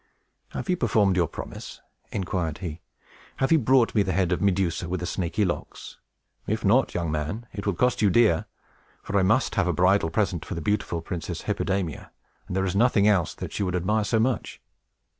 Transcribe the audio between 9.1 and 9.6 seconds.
I must